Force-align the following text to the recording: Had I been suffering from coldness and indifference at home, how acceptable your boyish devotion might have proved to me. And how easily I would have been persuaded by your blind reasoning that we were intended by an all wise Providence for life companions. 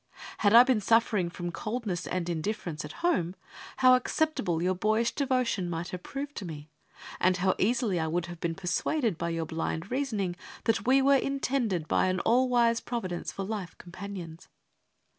Had 0.39 0.55
I 0.55 0.63
been 0.63 0.81
suffering 0.81 1.29
from 1.29 1.51
coldness 1.51 2.07
and 2.07 2.27
indifference 2.27 2.83
at 2.83 2.91
home, 3.05 3.35
how 3.77 3.93
acceptable 3.93 4.59
your 4.63 4.73
boyish 4.73 5.11
devotion 5.11 5.69
might 5.69 5.89
have 5.89 6.01
proved 6.01 6.33
to 6.37 6.45
me. 6.45 6.71
And 7.19 7.37
how 7.37 7.53
easily 7.59 7.99
I 7.99 8.07
would 8.07 8.25
have 8.25 8.39
been 8.39 8.55
persuaded 8.55 9.15
by 9.19 9.29
your 9.29 9.45
blind 9.45 9.91
reasoning 9.91 10.37
that 10.63 10.87
we 10.87 11.03
were 11.03 11.17
intended 11.17 11.87
by 11.87 12.07
an 12.07 12.19
all 12.21 12.49
wise 12.49 12.79
Providence 12.79 13.31
for 13.31 13.43
life 13.43 13.77
companions. 13.77 14.47